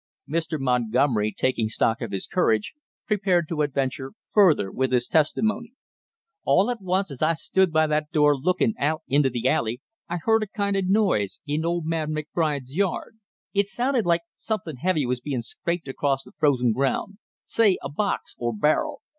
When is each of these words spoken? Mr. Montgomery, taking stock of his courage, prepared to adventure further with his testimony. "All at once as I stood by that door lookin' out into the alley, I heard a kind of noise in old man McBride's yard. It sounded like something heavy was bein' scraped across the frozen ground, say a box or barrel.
Mr. 0.27 0.59
Montgomery, 0.59 1.31
taking 1.31 1.69
stock 1.69 2.01
of 2.01 2.09
his 2.11 2.25
courage, 2.25 2.73
prepared 3.05 3.47
to 3.49 3.61
adventure 3.61 4.13
further 4.31 4.71
with 4.71 4.91
his 4.91 5.05
testimony. 5.05 5.73
"All 6.43 6.71
at 6.71 6.81
once 6.81 7.11
as 7.11 7.21
I 7.21 7.33
stood 7.33 7.71
by 7.71 7.85
that 7.85 8.09
door 8.11 8.35
lookin' 8.35 8.73
out 8.79 9.03
into 9.07 9.29
the 9.29 9.47
alley, 9.47 9.79
I 10.09 10.17
heard 10.17 10.41
a 10.41 10.47
kind 10.47 10.75
of 10.75 10.89
noise 10.89 11.39
in 11.45 11.63
old 11.63 11.85
man 11.85 12.15
McBride's 12.15 12.75
yard. 12.75 13.19
It 13.53 13.67
sounded 13.67 14.07
like 14.07 14.21
something 14.35 14.77
heavy 14.77 15.05
was 15.05 15.21
bein' 15.21 15.43
scraped 15.43 15.87
across 15.87 16.23
the 16.23 16.31
frozen 16.35 16.71
ground, 16.71 17.19
say 17.45 17.77
a 17.83 17.89
box 17.91 18.35
or 18.39 18.55
barrel. 18.57 19.03